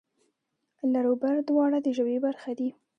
[0.91, 2.69] لر و بر دواړه د ژبې برخه دي.